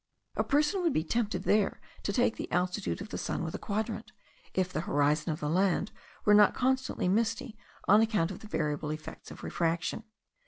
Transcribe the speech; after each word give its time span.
A 0.35 0.43
person 0.43 0.81
would 0.81 0.93
be 0.93 1.03
tempted 1.03 1.43
there 1.43 1.79
to 2.01 2.11
take 2.11 2.35
the 2.35 2.51
altitude 2.51 3.01
of 3.01 3.09
the 3.09 3.19
sun 3.19 3.43
with 3.43 3.53
a 3.53 3.59
quadrant, 3.59 4.11
if 4.55 4.73
the 4.73 4.81
horizon 4.89 5.31
of 5.31 5.41
the 5.41 5.47
land 5.47 5.91
were 6.25 6.33
not 6.33 6.55
constantly 6.55 7.07
misty 7.07 7.55
on 7.87 8.01
account 8.01 8.31
of 8.31 8.39
the 8.39 8.47
variable 8.47 8.89
effects 8.89 9.29
of 9.29 9.43
refraction. 9.43 10.03